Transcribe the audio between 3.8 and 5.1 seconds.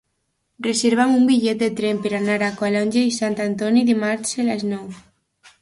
dimarts a les nou.